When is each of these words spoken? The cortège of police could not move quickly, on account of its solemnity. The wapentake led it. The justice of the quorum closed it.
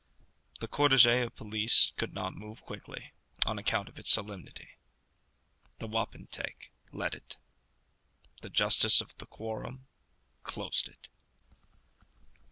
The 0.61 0.67
cortège 0.67 1.23
of 1.27 1.35
police 1.35 1.91
could 1.95 2.11
not 2.11 2.33
move 2.33 2.63
quickly, 2.65 3.11
on 3.45 3.59
account 3.59 3.87
of 3.87 3.99
its 3.99 4.09
solemnity. 4.09 4.69
The 5.77 5.87
wapentake 5.87 6.71
led 6.91 7.13
it. 7.13 7.37
The 8.41 8.49
justice 8.49 8.99
of 9.01 9.15
the 9.19 9.27
quorum 9.27 9.85
closed 10.41 10.89
it. 10.89 11.09